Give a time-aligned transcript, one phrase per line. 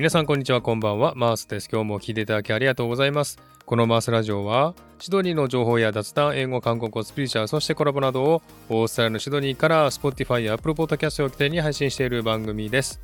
[0.00, 1.12] 皆さんこんにちはこんばんは。
[1.14, 1.68] マースです。
[1.70, 3.38] 今日も聞いていただきありがとうございます。
[3.66, 12.98] このマースラジオはシドニーの情報や雑談英語韓国語スピリチュアルそしてコラボなどをオーストラリアのシドニーから Spotify や Apple Podcast を起点に配信している番組です。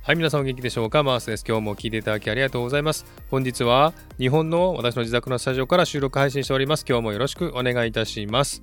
[0.00, 1.02] はい皆さんお元気でしょうか？
[1.02, 1.44] マースです。
[1.46, 3.04] 今日も聞いていただきありがとうございます。
[3.30, 6.86] 本日は日本の私の自宅のスタジオから収録配信しております。
[6.88, 8.62] 今日もよろしくお願いいたします。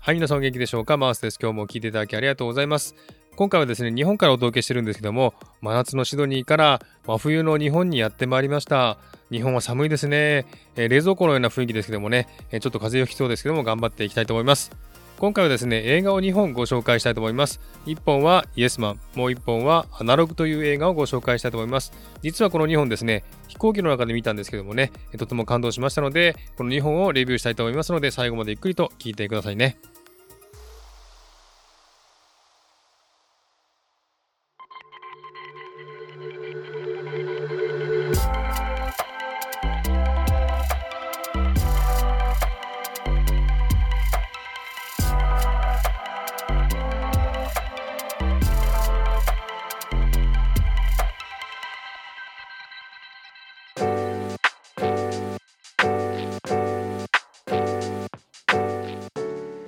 [0.00, 0.96] はい皆さんお元気でしょうか？
[0.96, 1.38] マースです。
[1.38, 2.94] 今日も聞いていただきありがとうございます。
[3.36, 8.96] 今回はですね、日本からお届けしてるんですけども、真夏のシドニーから真冬の日本にやってまいりました。
[9.30, 10.46] 日本は寒いですね。
[10.74, 14.70] えー、冷蔵庫のような雰囲気ですけどもね、えー、ちょっと風邪をひきそうですけども、頑張っていきたいと思います。
[15.18, 17.60] 今回はですね、映画を2本ご紹介したいと思います。
[17.84, 21.92] 1本はイエスマン、もう1本はアナログという映画をご紹介したいと思います。
[22.22, 29.76] 実はこの2本ですね、飛行機の中で見たんですけどもね、とても感動しましたので、この2本をレビューしたいと思いますので、最後までゆっくりと聞いてくださいね。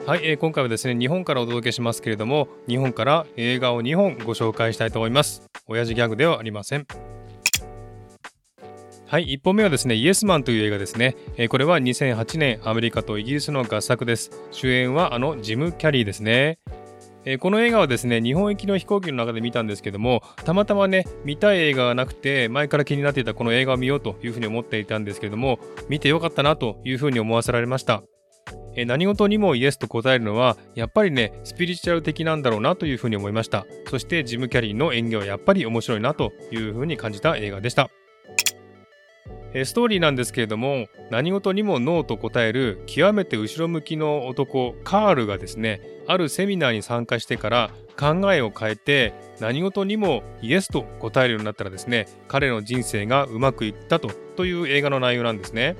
[0.08, 6.86] はい、えー、今回はですね日本からお届けしますけれども日本から映画を2本ご紹介したいと思います親父ギャグではありません
[9.06, 11.16] はい、1本目はですね、イエスマンという映画ですね。
[11.38, 14.30] えー、これは2008年、アメリカとイギリスの合作です。
[14.50, 16.58] 主演はあのジム・キャリーですね。
[17.24, 28.02] えー、この映画はですね、日本行きの飛行機の中で見たんですけども、たまたまね、見たい映画がなくて、前から気になっていたこの映画を見ようというふうに思っていたんですけども、見てよかったなというふうに思わせられました。
[28.78, 37.90] え何事にもイエスと答えるのはやっぱりねスピリチュアル的なんだろうなというふうに思いましたそしてジム・キャリーの演技はやっぱり面白いなというふうに感じた映画でした
[39.64, 55.76] ストーリーなんですけれども何事にもノーと答える極めて後ろ向きの男カールがですねあるセミナーに参加してから考えを変えて何事にもイエスと答えるようになったらですね彼の人生がうまくいったとという映画の内容なんですね。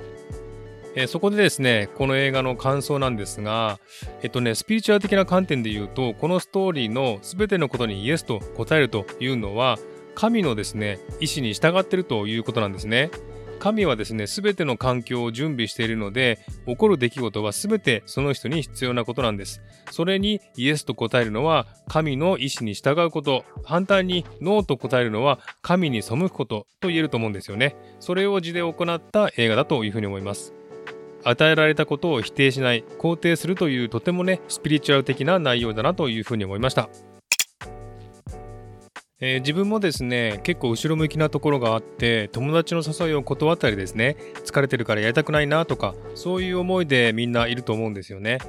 [0.99, 3.79] えー、そこでですね、この映画の感想なんですが、
[4.21, 9.79] えっとね、スピリチュアル的な観点で言うと、このストーリーの全てのことにイエスと答えるというのは、
[10.13, 13.11] 神のですね、意志に従っているということなんですね。
[13.59, 19.61] 神はですね、すべての環境を準備しているので、起こる出来事はすべてその人に必要なことなんです。
[19.91, 23.45] それにイエスと答えるのは、神の意志に従うこと。
[23.63, 27.77] 反対にノーと答えるのは、神に背くことと言えると思うんですよね。
[28.01, 30.58] それを字で行った映画だというふうに思います。
[31.23, 36.89] 与えられたことを否定しない肯定するというとてもねスピリチュアル的な内容だなというふうに思いました、
[39.19, 48.39] えー、自分もですね結構後ろ向きなところがあって友達の誘いを断ったりですね疲れてるからやりたくないなとかそういう思いでみんないると思うんですよね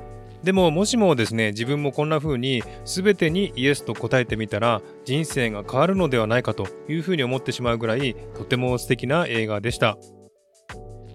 [0.42, 9.98] でももしもですね自分もこんな風に全てにイエスと答えてみたら人生が変わるのではないかという風に思ってしまうぐらいとても素敵な映画でした。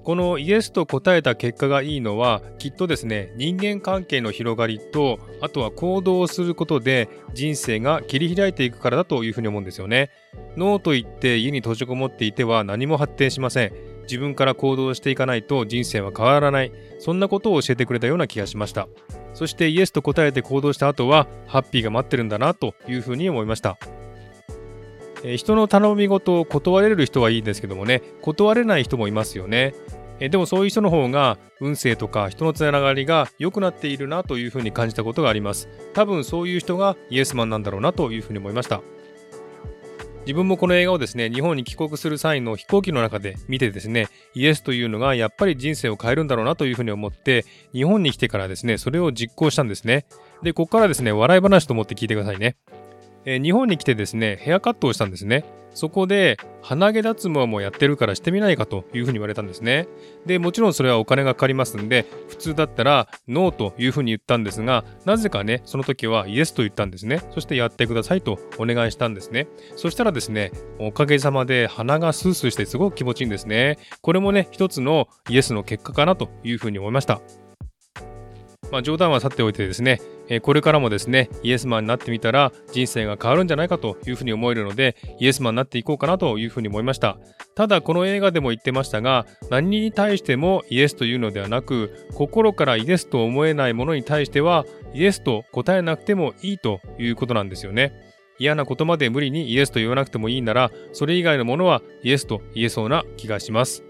[0.05, 10.11] このイエスと答えた結果がいいのはきっとですね人間関係の広がりとあとは行動をすることで人生が切り開いていくからだというふうに思うんですよね。
[10.55, 13.73] ノーと言って家に閉じこもっていては何も発展しません。
[14.03, 16.71] 自分から行動していかないと人生は変わらない。
[16.99, 18.87] そんなことを教えてくれたような気がしました。
[19.33, 23.79] そしてイエスと答えて行動した後はハッピーが待ってるんだなというふうに思いました。
[25.27, 29.73] え人の頼み事を断れる人はいいんですけどもね、断れない人もいますよね。
[30.19, 35.67] えでもそういう人の方が運勢とか人のつながりが良くなっているなというふうに感じたことがあります。
[35.93, 38.81] 多分そういう人がイエスマンなんだろうなというふうに思いました。
[40.21, 50.05] 自分もこの映画をですね、日本に帰国する際の飛行機の中で見てですね、イエスというのがやっぱり人生を変えるんだろうなというふうに思って、日本に来てからですね、それを実行したんですね。
[50.41, 52.55] で、ここからですね、笑い話と思って聞いてくださいね。
[53.25, 55.43] えー、日本に来てですね、ヘアカットをしたんですね。
[55.75, 59.87] そこで、鼻毛脱毛もやってるからしてみないかというふうに言われたんですね。
[60.25, 67.21] で、もちろんそれはお金がかかりますんで、普通だったらノーというふうに言ったんですが、なぜかね、その時はイエスと言ったんですね。
[67.31, 69.47] そしてやってくださいとお願いしたんですね。
[69.75, 73.77] そしたらですね、おかげさまで鼻がスースーしてすごく気持ちいいんですね。
[74.01, 77.21] これもね、一つのイエスの結果かなというふうに思いました。
[78.71, 87.17] まあ、冗談は去っておいてですね、えこれからもですね、イエスマンになってみたら人生が変わるんじゃないかというふうに思えるので、イエスマンになっていこうかなというふうに思いました。
[87.53, 97.93] ただ、この映画でも言ってましたが、何に対してもイエスというのではなく、心からイエスと思えないものに対しては、イエスと答えなくてもいいということなんですよね。
[98.37, 103.83] 嫌なことまで無理にイエスと言わなくてもいいなら、それ以外のものはイエスと言えそうな気がします。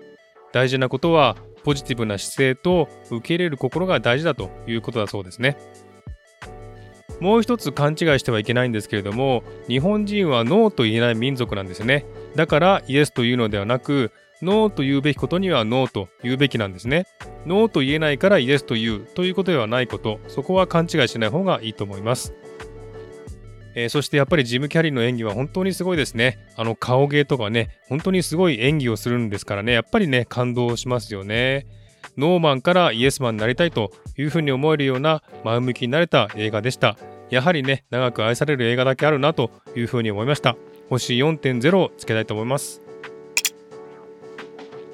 [0.51, 5.57] 大事なことは、ポジティブな姿勢と受け入れる心が大事だということだそうですね。
[7.19, 12.06] もう一つ勘違いしてはいけないんですけれども、日本人はノーと言えない民族なんですね。
[12.35, 17.07] だからイエスというのではなく、ノーと言うべきことにはノーと言うべきなんですね。
[17.45, 22.33] ノーと言えないからイエスと言うということではないこと、そこは勘違いしない方がいいと思います。
[23.75, 26.39] えー、そしてやっぱりジム・キャリーの演技は本当にすごいですね。
[26.56, 31.68] あの顔芸とかね、本当にすごい演技をするんですからね、やっぱりね、感動しますよね。
[32.18, 36.98] ノーマンからイエスマンになりたいというふうに思えるような前向きになれた映画でした。
[37.30, 40.56] やはりね、長く愛される映画だけあるなというふうに思いました。
[40.89, 42.84] 星4.0をつけたいと思います。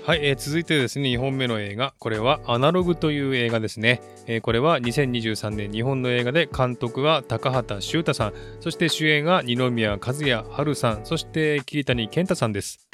[0.04, 1.94] はい、えー、続いてですね、2本目の映画。
[2.00, 4.02] これはアナログという映画ですね。
[4.26, 12.88] えー、これは2023年日本の映画で監督は高畑修太さん、そして主演が二宮和也春さん、そして桐谷健太さんです。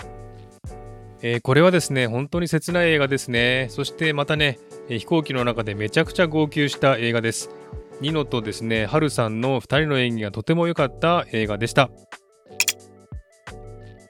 [1.22, 3.68] えー、これはですね、本当に切ない映画ですね。
[3.70, 4.60] そしてまたね、
[4.90, 7.50] 飛行機の中でめちゃくちゃ号泣した映画です。
[8.02, 11.90] ニノとですね、ハルさんの2人の演技がとても良かった映画でした。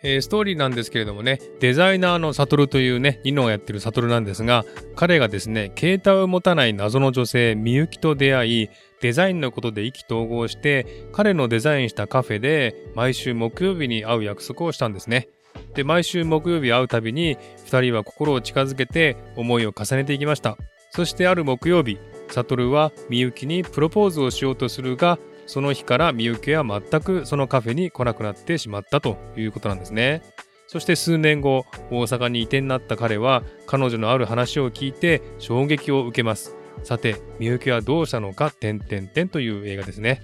[0.07, 4.63] えー、ストーリーなんですけれどもね、デザイナーのサトルというね、ニノがやってるサトルなんですが、
[4.95, 8.69] 彼がですね、携帯を持たない謎の女性、みゆきと出会い、
[9.01, 15.27] デザインのことで意気投合して、彼のデザインしたカフェで毎週木曜日に会う約束をしたんですね。
[15.73, 20.57] で、毎週木曜日会うたびに、2人は心を近づけて思いを重ねていきました。
[20.91, 21.97] そしてある木曜日、
[22.29, 30.21] サトルはみゆきにプロポーズをしようとするが、その日からみゆきは全くそのカフェに来なくなってしまったということなんですね。
[30.67, 36.55] そして数年後、大阪に移転になった彼は彼女のある話を聞いて衝撃を受けます。
[36.83, 40.21] さて、みゆきはどうしたのか、点々点という映画ですね。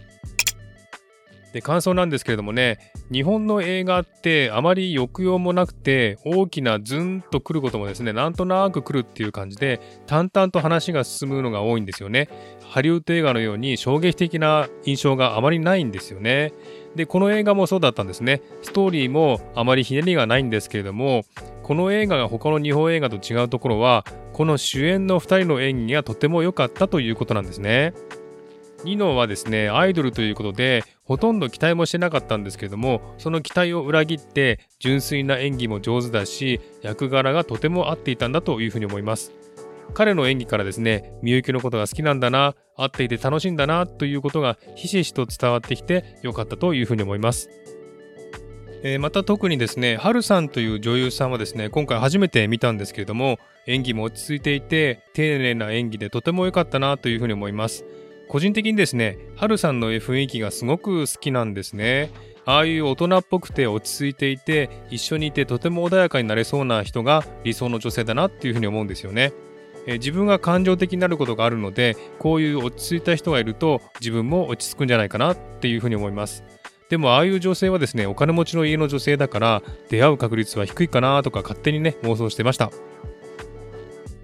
[1.54, 2.80] で、感想なんですけれどもね、
[3.12, 12.28] 日本の映画ってあまり抑揚もなくて、大きなズンと来ることもですね、なんとなく来るっていう感じで、淡々と話が進むのが多いんですよね。
[12.68, 16.54] ハリウッド映画のように衝撃的な印象があまりないんですよね。
[16.96, 18.42] で、この映画もそうだったんですね。
[18.64, 21.24] ストーリーもあまりひねりがないんですけれども、
[21.62, 27.94] この映画が他の日本映画と違うところは、この主演の2人の演技がとても良かったということなんですね。
[28.84, 39.32] ニノはですね、アイドルということで、ほとんど期待もしてなかったんですけども、その期待を裏切って、純粋な演技も上手だし、役柄がとても合っていたんだというふうに思います。
[39.94, 47.50] 彼の演技からですね、みゆきのことが好きなんだな、会っていて楽しいんだなということがひしひしと伝わってきてよかったというふうに思います。
[48.86, 57.86] え、また特にですね、ハルさんという女優さんはですね、今回初めて見たんですけれども、演技も落ち着いていて、丁寧な演技でとても良かったなというふうに思います。
[58.28, 62.12] 個人的にですね、ハルさんの雰囲気がすごく好きなんですね。
[62.46, 69.34] ああいう大人っぽくて落ち着いていて、一緒にいてとても穏やかになれそうな人が理想の女性だなっていうふうに思うんですよね。
[69.86, 76.44] え自分が感情的になることがあるので、こういう落ち着いた人がいると自分も落ち着くんじゃないかなっていうふうに思います。
[76.90, 82.72] でもああいう女性はですね、お金持ちの家の女性だから出会う確率は低いかなとか勝手にね、妄想してました。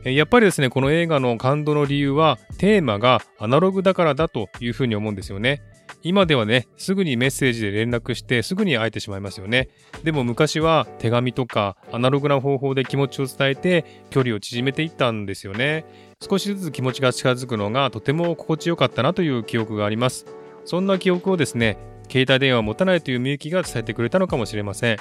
[0.03, 5.62] やっぱりですね、この映画の感動の理由は、テーマがアナログだからだというふうに思うんですよね。
[6.01, 9.68] 今ではね、すぐにメッセージで連絡してすぐに会えてしまいますよね。
[10.03, 15.84] でも昔は手紙とかアナログな方法で気持ちを伝えて距離を縮めていったんですよね。
[16.22, 20.25] 少しずつ気持ちが近づくのがとても心地よかったなという記憶があります。
[20.63, 21.77] そんな記憶をですね、
[22.10, 24.98] 携帯電話を持たないというみゆきが伝えてくれたのかもしれません。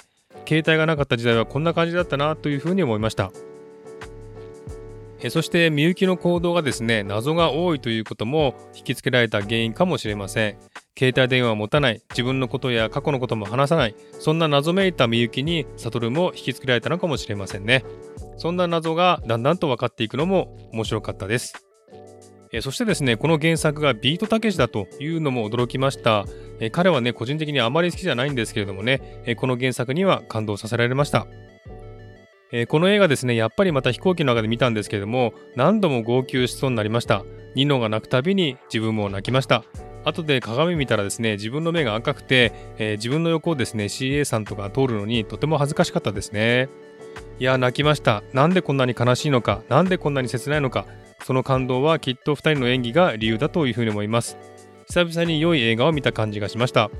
[0.48, 3.30] 携帯がなかった時代はこんな感じだったなというふうに思いました。
[5.20, 10.58] えそしてみゆきの行動がですね謎が多いということも引きつけられた原因かもしれません。
[10.96, 12.02] 携帯電話を持たない。
[12.10, 13.94] 自分のことや過去のことも話さない。
[14.18, 17.84] そんな謎めいたみゆきに悟も引きつけられたのかもしれませんね。
[18.36, 21.64] そんな謎がだんだんと分かっていくのも面白かったです。
[22.50, 26.24] えそしてですね、この原作がビートたけしだというのも驚きました。
[26.60, 31.26] え彼はね、個人的にあまり好きじゃないんですけれどもね、えこの原作には感動させられました。
[32.50, 37.24] えー、この映画ですね、やっぱりまた飛行機の中で見たんですけれども、何度も号泣しそうになりました。
[37.54, 39.64] ニノが泣くたびに自分も泣きました。
[40.04, 46.68] 後で鏡見たらですね、自分の目が赤くて、えー、自分の横をですね、CA さんとか通るのにとても恥ずかしかったですね。
[47.38, 48.22] いや、泣きました。
[48.32, 50.86] なんでこんなに悲しいのか、なんでこんなに切ないのか、
[51.24, 54.38] その感動はきっと2人の演技が理由だというふうに思います。
[54.86, 56.90] 久々に良い映画を見た感じがしました。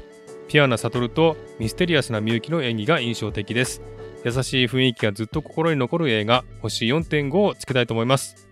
[0.48, 3.82] ピュアな悟とミステリアスなみゆきの演技が印象的です。
[4.24, 8.47] 優しい雰囲気がずっと心に残る映画、星4.5をつけたいと思います。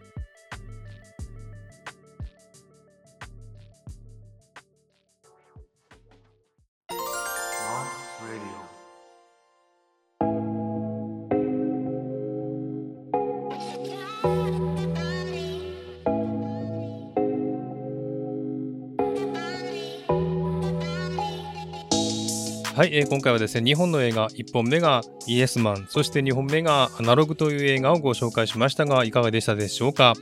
[22.76, 30.12] はい、えー、今回はですね、2本の映画、1本目がイエスマン、そして2本目がアナログという映画をご紹介しましたが、いかがでしたでしょうか？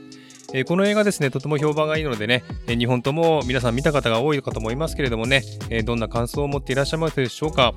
[0.53, 7.73] え、この映画ですね、とても評判がいいのでね、え、2本とも皆さん見た方が多いかと思いますけれどもね、え、どんな感想を持っていらっしゃいますでしょうか？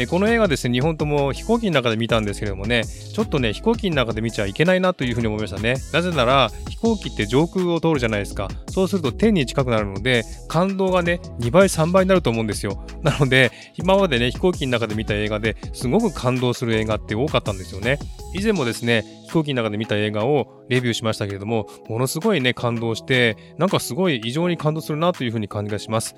[0.00, 5.74] えこの映画ですね、2本とも飛行機の中で見たんですけどもね、ちょっとね、飛行機の中で見ちゃいけないなというふうに思いましたね。
[5.92, 8.48] なぜなら、飛行機って上空を通るじゃないですか。
[8.68, 12.80] そうすると天に近くなるので、感動がね、2倍、3倍になると思うんですよ。
[13.02, 17.98] なので、今までね、飛行機の中で見た映画ですごく感動する映画って多かったんですよね。
[18.36, 26.14] 以前もですね、飛行機の中で見た映画をレビューしましたけれども、ものすごいね、感動して、なんかすごい異常に感動するなというふうに感じがします。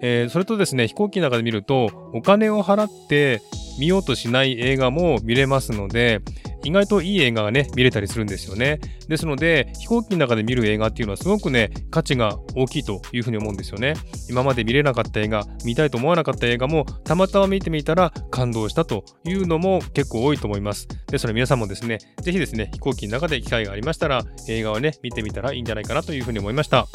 [0.00, 3.42] えー、それとですね、飛行機の中で見ると、お金を払って
[3.78, 6.20] 見ようとしない映画も見れますので、
[6.64, 8.80] 意外といい映画がね、見れたりするんですよね。
[9.06, 13.94] ですので、飛行機の中で見る映画っていうのはすごくね、価値が大きいというふうに思うんですよね。
[14.30, 20.88] 今まで見れなかった映画、見たいと思わなかった映画も、たまたま見てみたら感動したというのも結構多いと思います。
[21.10, 26.86] ですので皆さんもですね、ぜひですね、飛行機の中で機会がありましたら、映画をね、見てみたらいいんじゃないかなというふうに思いました。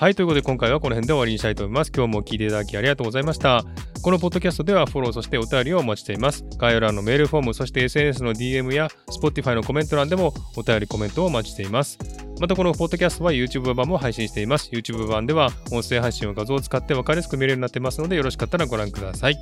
[0.00, 1.92] はい、ということで今回はこの辺で終わりにしたいと思います。
[1.94, 3.66] 今日も聞いていただきありがとうございました。
[4.00, 6.42] このポッドキャストではフォロー、そしてお便りをお待ちしています。
[6.56, 11.98] 概要欄のメールフォーム、そして SNS の DM や Spotify のコメント欄でもお便り、コメントをお待ちしています。
[12.40, 14.70] またこのポッドキャストは YouTube 版も配信しています。
[14.72, 19.36] YouTube 版では音声配信を画像を使って分かりやすく見れるようになってますのでよろしかったらご覧ください。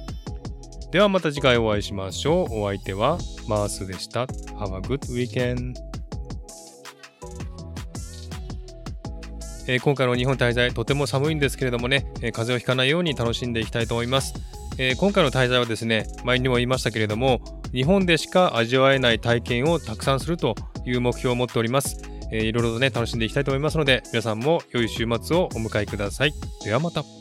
[0.91, 2.63] ではまた次回お会いしましょう。
[2.63, 4.25] お相手はマースでした。
[4.25, 5.88] Have a good weekend!
[9.69, 14.35] えー、今回の日本滞在とても寒いんですけれどもね、えー、風邪をひかないように楽しんでいきたいと思います、
[14.79, 17.41] えー、今回の滞在はですね前にも言いましたけれども
[17.73, 20.55] 日本でしか味わえない体験をたくさんすると
[20.87, 22.01] いう目標を持っております、
[22.33, 26.33] えー、いろいろとね楽しんでいきたいと思いますので皆さんも良い週末をお迎えください。
[26.65, 27.18] ではまた。